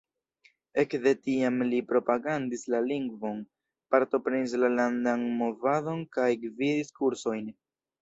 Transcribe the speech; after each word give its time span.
Ekde 0.83 1.11
tiam 1.27 1.59
li 1.73 1.81
propagandis 1.91 2.65
la 2.75 2.81
lingvon, 2.87 3.45
partoprenis 3.97 4.59
la 4.65 4.75
landan 4.81 5.29
movadon 5.45 6.05
kaj 6.21 6.31
gvidis 6.49 6.95
kursojn. 7.01 7.51